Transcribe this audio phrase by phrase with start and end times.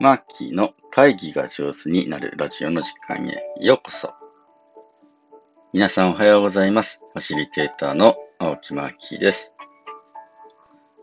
[0.00, 4.12] マーキーの会議が上手になるラジオの時間へようこそ。
[5.72, 7.00] 皆さんおはようございます。
[7.12, 9.52] ファシリテーターの青木マーキーです。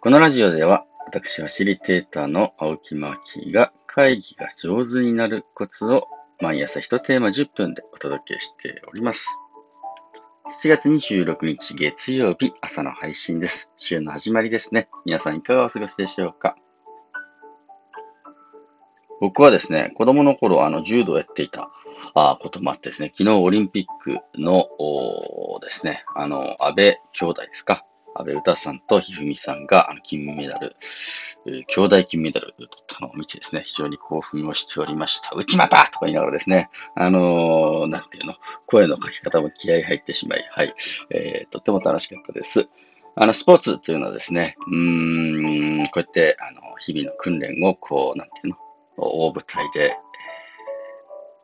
[0.00, 6.08] このラジオでは、私ファシリテーターの青木マーキーが会議が上手になるコツを
[6.40, 9.28] 毎朝1テーマ10分でお届けしております。
[10.64, 13.70] 7月26日月曜日朝の配信です。
[13.76, 14.88] 週の始まりですね。
[15.06, 16.56] 皆さんいかがお過ごしでしょうか？
[19.22, 21.70] 僕はですね、子供の頃、あの、柔道やっていた
[22.12, 24.66] あこともあってですね、昨日オリンピックの
[25.60, 27.84] ですね、あの、安倍兄弟ですか。
[28.16, 30.74] 安倍詩さんとひふみさんがあの金メダル、
[31.46, 35.30] 兄弟金メダルを取ったのを見てですね、非常に興奮をしておりました。
[35.36, 38.34] 内股とか言いながらですね、あのー、なんていうの、
[38.66, 40.74] 声の書き方も気合入ってしまい、はい、
[41.10, 42.66] えー、とっても楽しかったです。
[43.14, 48.56] あの、スポーツというのはですね、うーん、こうやって、あの、日々の訓練を、こう、なんていうの、
[48.96, 49.96] 大舞台で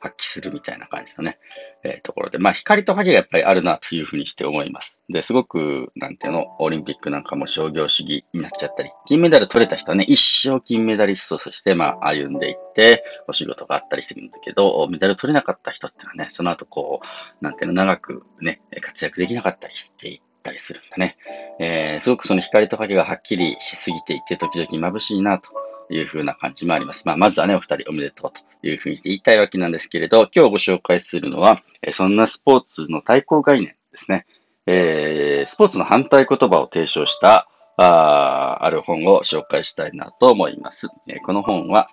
[0.00, 1.38] 発揮するみたいな感じのね、
[1.84, 4.98] えー、ところで、まあ光と影がやっぱりあるなというふうにして思います。
[5.08, 21.16] で、すごく、なんていうの、オリンピックなんかも商業主義になっちゃったり、金メダル取れた人はね、一生金メダリストとして、まあ歩んでいって、お仕事があったりするんだけど、メダル取れなかった人ってのはね、その後こう、なんていうの、長くね、活躍できなかったりしていったりするんだね。
[21.60, 25.50] えー、すごくその光と影がはっきりしすぎていて、時々眩しいなと
[25.88, 27.02] というふうな感じもあります。
[27.04, 31.62] まあ、まずはね、お二人おめでとうというふうに言いたいわけなんですけれど、今日ご紹介するのは、
[31.94, 34.26] そんなスポーツの対抗概念ですね。
[34.66, 40.88] えー、スポーツの反対言葉を提唱したあある本を紹介したいなと思います。
[41.24, 41.88] この本は、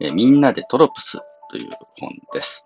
[0.00, 1.18] みんなでトロプス
[1.50, 2.64] という本です。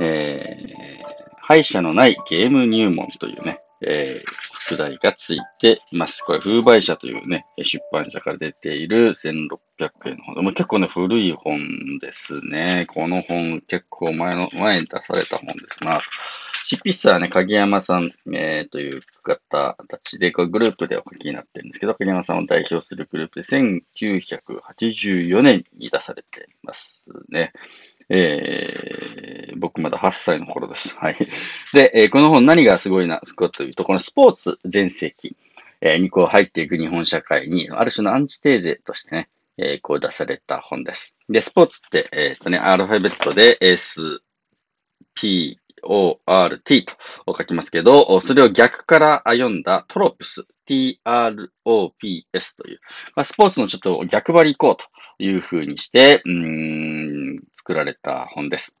[0.00, 6.22] えー、敗者のないゲーム入門というね、えー、副題がついています。
[6.22, 12.86] これ、風売社というね、出版社から出ている1600円の本で、も結構ね、古い本ですね。
[12.88, 16.00] この本、結構前の、前に出された本ですな。
[16.64, 27.52] 執筆者はね、影山さん、えー、という方たちで、グループでお書きになってるんですけど、影山さんを代表するグループで1984年に出されていますね。
[28.14, 30.94] えー、僕まだ8歳の頃です。
[30.96, 31.16] はい。
[31.72, 35.34] で、えー、この本何がすごいな、すごいというと、このスポーツ全盛期、
[35.80, 41.14] えー、にこう入っていく日本社会に、ある種のアンチテーゼとしてね、えー、こう出された本です。
[41.30, 44.20] で、スポーツって、えっ、ー、とね、アルファベットで S、
[45.14, 46.94] P、O, R, T と
[47.26, 52.80] 書きますけど、それを逆から読んだトロプス、T, R, O, P, S という、
[53.16, 58.74] まあ、スポーツのちょっと逆張り行こうというふうにして、うん、作られた本です。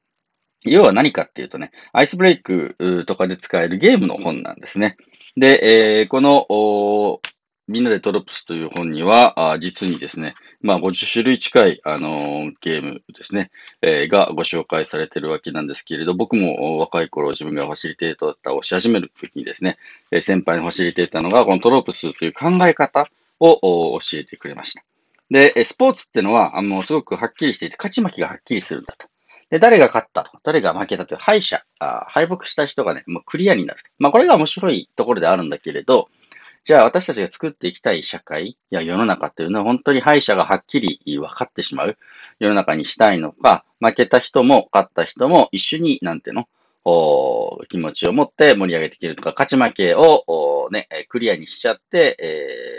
[0.64, 4.96] 要は何かっていうとね、アイスブレイクとかで使えるゲームの本なんですね。
[5.36, 7.20] で、えー、この、
[7.68, 13.50] みんなでトロプスという本には、あ実にですね、まあ50種類近い、あのー、ゲームですね、
[13.82, 19.78] えー、がご紹介されてるわけなんですけれど、僕も若い頃自分がファシリテーターをし始めるときにですね、
[20.10, 23.08] え先輩のファシリテーターのがこのトロプスという考え方
[23.40, 24.84] を教えてくれました。
[25.32, 29.08] で、スポーツってのは、あの、すごくはっきりしていて、勝ち負けがはっきりするんだと。
[29.50, 33.80] で、誰が勝ったと、誰が負けたという敗者、あ敗北した人がね、もうクリアになる。
[33.98, 36.08] まあ、これが面白いところであるんだけれど、
[36.64, 41.96] じゃあ私たちが作っていきたい社会や世の中というのは本当に敗者がはっきり分かってしまう
[42.38, 46.44] 世の中にしたいのか、負けた人も勝った人も一緒に、なんていうの
[46.84, 52.71] お気持ちを持って盛り上げていけるとか、勝ち負けをね、クリアにしちゃって、え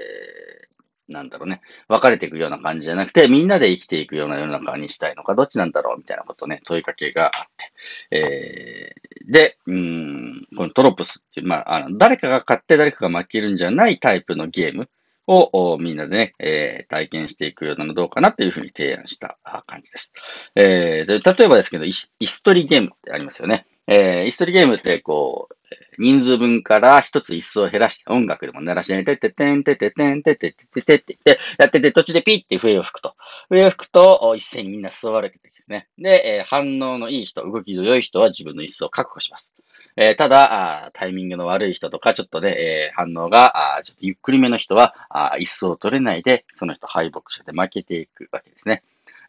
[1.10, 8.16] なんだろうね、分かれていくような感じじゃなくて、みんなで生きていくような世の中にしたいのか、どっちなんだろうみたいなことね、問いかけがあって。
[8.16, 14.88] えー、で、うん、このトロプスっていう、まあ、あの、誰かが勝って誰かが負けるんじゃないタイプのゲーム
[15.28, 19.38] をみんなでね、えー、体験していくようなのどうかなっていうふうに提案した
[19.68, 20.14] 感じです。
[20.56, 23.66] えー、例えばですけど、イストリゲームってありますよね。
[23.88, 25.56] えー、イストリゲームって、こう、
[26.00, 33.16] 人数分から一つ椅子を減らして音楽でも鳴らして、てててんてててんてててててって言って、やってて途中でピッて笛を吹くと。
[33.50, 35.88] 笛を吹くと、一斉にみんな座るわけですね。
[35.98, 39.54] で、えー、反応のいい人、動きの良い人は自分の椅子を確保します。
[39.96, 48.82] えー、ただあ、タイミングの悪い人とか、ちょっとね、えー、反応があちょっとゆっくりめの人はあ、椅子を取れないで、その人敗北して負けていくわけですね。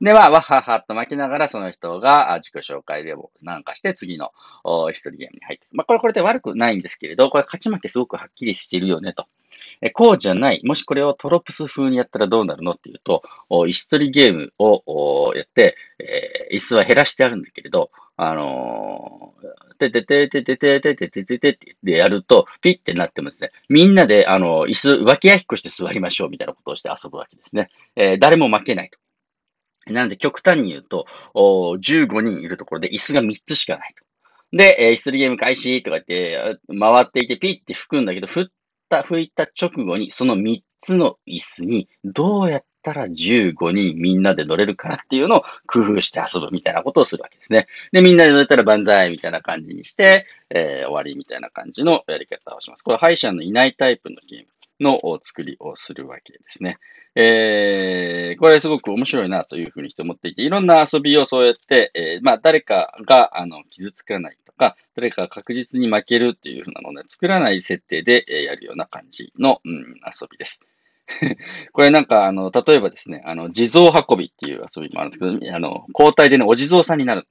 [0.04, 4.32] で、まあ、わははっと巻きながら、その人が自己紹介でもなんかして、次の
[4.90, 9.26] 一人ゲームに入ってまあ、これこれで悪くないんですけれど、これ勝ち負けすごくはっきりしているよね、と。
[9.80, 10.60] えこうじゃない。
[10.62, 27.70] もしこれをトロプス風にやったらどうなるのっていうと、椅子取りゲームをやって、えー、椅子は減らしてあるんだけれど、あのー、ててててててててててててでやると、ピッてなってもですね、みんなで、あの、椅子、分け合いっこして座りましょうみたいなことをして遊ぶわけですね。
[27.96, 28.98] えー、誰も負けないと。
[29.86, 34.04] なので極端に言うと、15人いるところで椅子が3つしかないと。
[34.56, 38.46] で、えー、椅子ゲーム開始とか言って、回っていてピッて吹くんだけど、振っ
[38.88, 47.66] た、吹いた直後に、その3つの椅子に、どうやったら15人みんなで乗れるかなっていうのを工夫して遊ぶみたいなことをするわけですね。
[47.90, 52.82] で、みんなで乗れたら万歳みたいな感じにして、えー、終わりみたいな感じのやり方をします。
[52.82, 54.46] これ、敗者のいないタイプのゲーム
[54.80, 56.78] の作りをするわけですね。
[57.16, 70.60] えー、これすごく面白いなというふうにして思っていて、いろんな遊びをそうやって、えー、まあ誰かがあの傷つかないとか、誰かが確実に負けるっていうふうなので、作らない設定で、えやるような感じの、うん、遊びです。
[71.72, 77.26] これなんか、あの、例えばですね、あの、地蔵運びっていう遊びもあるんですけど、あの、交代でね、お地蔵さんになる。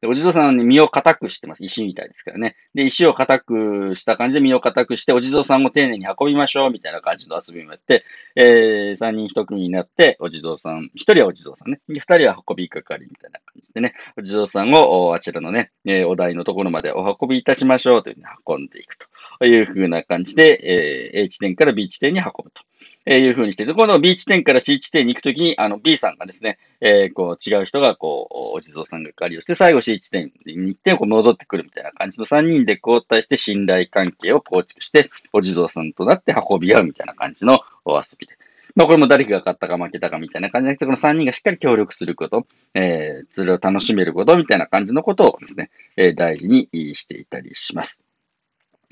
[0.00, 1.64] で、お地蔵さんに身を固くしてます。
[1.64, 2.56] 石みたいですからね。
[2.74, 8.04] で、石を固くした感じで身を固くして、お地蔵さんを丁寧に運びましょう、みたいな感じの遊びもやって、
[8.36, 11.80] えー、3人1組になって、お地蔵さん、1人はお地蔵さんね。
[11.88, 18.96] で、2人は運び係みたいな感じでね、お地蔵さんをあちらのね、え、お台のところまでお運びいたしましょうというふうに運んでいく
[19.38, 22.62] というふうな感じで、えー、A 地点から B 地点に運ぶと。
[23.10, 38.34] えいうふうにして、この B 地点から C 地点に行くときに、あの B さんがですね、えー、こう違う人がこう、お地蔵さんが借りをして、最後 C 地点に行って、こう戻ってくるみたいな感じの3人で交代して信頼関係を構築して、お地蔵さんとなって運び合うみたいな感じのお遊びで。
[38.76, 48.07] まあこれも誰が勝ったか負けたかみたいな感じじゃなくて、この3人がしっかり協力すること、えー、それを楽しめることみたいな感じのことをですね、えー、大事にしていたりします。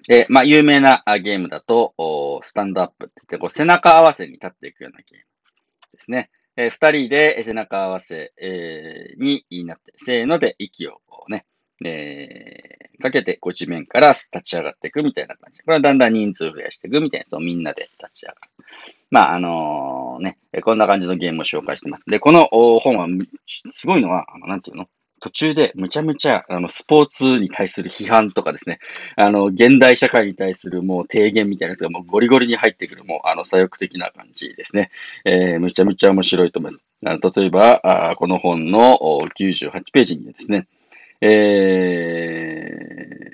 [0.09, 1.95] で、まあ、有名なゲームだと、
[2.43, 5.25] スタンドアップって言って、こう、背中合わせに立っていくようなゲーム
[5.93, 6.31] ですね。
[6.57, 11.45] えー、二人で背中合わせ、えー、になって、せーので息をこうね、
[11.85, 15.63] えー、かけて、こう地面から立ち上がっていくみたいな感じ。
[15.63, 18.41] これはだんだん人数増やしていくみたいなやつをみんなで立ち上がる。
[19.11, 22.05] まあ、あのー、ね、こんな感じのゲームを紹介してます。
[22.09, 22.49] で、この
[22.81, 23.07] 本は、
[23.47, 24.89] すごいのは、あの、なんていうの？
[25.27, 28.79] 途中でむちゃむちゃ、あの、スポーツに対する批判とかですね、
[29.17, 34.91] あの、現代社会に対するもう提言みたいなやつがもうゴリゴリに入ってくる、もう、あの、左翼的な感じですね。
[35.25, 36.85] えー、むちゃむちゃ面白いと思います。
[37.05, 38.99] あの例えばあ、この本の
[39.39, 40.67] 98ページにですね、
[41.21, 42.71] え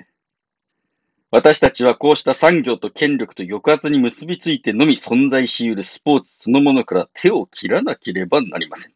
[0.01, 0.03] ー、
[1.31, 8.93] 私たちはこうした産業と権力と抑圧に結びついてのみ存在し得るスポーツそのものから手を切らなければなりません。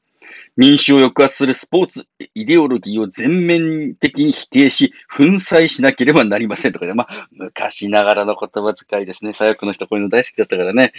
[0.58, 9.34] 民主を抑圧するスポーツ、イデオロギーを全面的に否定し、粉砕しなければなりませんとかで、まあ、昔ながらの言葉遣いですね。
[9.34, 10.94] 左翼の人こういうの大好きだったからね。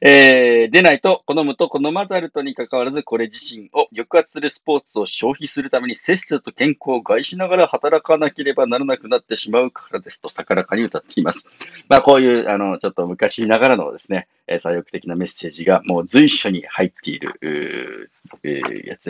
[0.00, 11.44] えー、でないと、好むと好まざるとに関わらず、これ自身を抑圧するスポーツを消費するために、せっせと健康を害しながら働かなければならなくなってしまうからですと、高らかに歌っています。
[11.90, 17.38] まあ、こういう、あの、ちょっと昔ながらのですね、左翼的なメッセージがもう随所に入っている、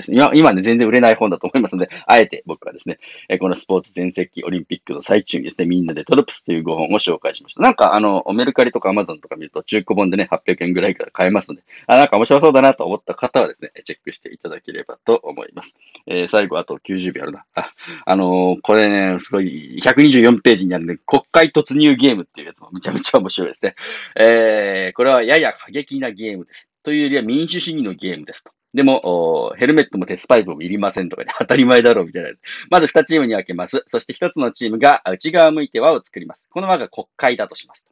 [0.02, 0.16] ですね。
[0.18, 7.62] 今、今ね、全然売れない本だと思いますので、あえて僕はですね、えこのスポーツ全盛期オリンピックの最中にですね、みんなでトロプスという5本を紹介しました。
[7.62, 15.74] なんか、あの、メルカリとかアマゾンとか見ると中古本でね、800円ぐらいから買えますので、あ、なんか面白そうだなと思った方はですね、チェックしていただければと思います。
[16.06, 17.44] えー、最後、あと90秒あるな。
[17.54, 17.72] あ、
[18.04, 23.74] あのー、これね、すごい、124ページにあるね、国会突入ゲームっていうやつもめちゃめちゃ面白いですね。
[24.16, 26.68] えー、これはやや過激なゲームです。
[26.82, 28.50] というよりは民主主義のゲームですと。
[28.74, 32.30] でも、ヘルメットも鉄パイプもいりませんとかで当たり前だろうみたいな。
[32.70, 33.84] まず2チームに分けます。
[33.88, 36.46] そして1つのチームが内側向いて輪を作ります。
[36.50, 37.84] この輪が国会だとします。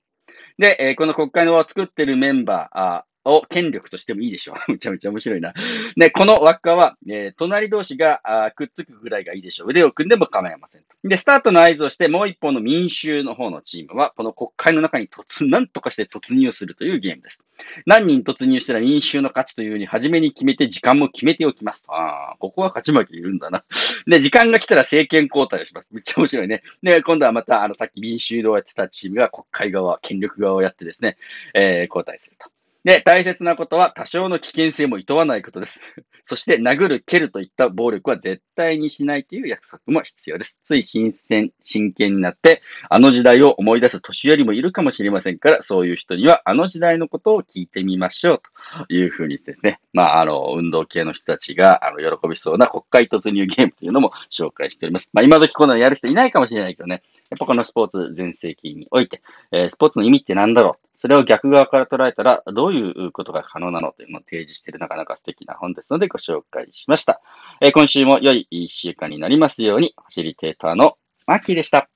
[0.58, 4.56] で、この国会の輪を作っているメンバー、を権力としてもいいでしょう。
[4.72, 5.52] めちゃめちゃ面白いな。
[5.96, 9.70] で、この輪っかは、えー、隣同士があくっつくぐらいがいいでしょう。
[9.70, 10.82] 腕を組んでも構いません。
[11.02, 17.42] で、スタートの合図をして、もう一方の民衆の方のチームは、この国会の中に突、なんとかして突入するというゲームです。
[17.86, 21.84] 何人突入したら民衆の勝ちというふうに、初めに決めて、時間も決めておきます。
[21.88, 23.64] ああ、ここは勝ち負けいるんだな。
[24.06, 25.88] で、時間が来たら政権交代をします。
[25.90, 26.62] めっちゃ面白いね。
[26.82, 31.16] で、今度はまた、あの、さっき民衆をやってたチームが国会側、権力側をやってですね、
[31.54, 32.50] えー、交代すると。
[32.84, 35.82] で、大切なことは多少の危険性も厭わないことです。
[36.24, 40.58] そして、殴る、蹴るといった暴力は絶対にしないという約束も必要です。
[40.64, 48.42] つい新鮮、真剣になって、あの時代を思い出す年寄りもいるかもしれませんから、そういう人にはあの時代のことを聞いてみましょう
[48.86, 55.08] というふうにですね、まあ、あの、運動系の人たちが、あの、喜びそうな国会突入ゲームというのも紹介しております。
[55.12, 59.22] まあ、今時こんなのやる人いないかもしれないけどね、やっぱこのスポーツ全盛期において、
[59.52, 67.22] えー、スポーツの意味って何だろうそれを逆側から捉えたら、どういうことが可能なのというのを提示しているなかなか素敵な本ですのでご紹介しました。
[67.62, 71.88] えー、今週も良い1週間になりますように、ファシリテーターのマッキーでした。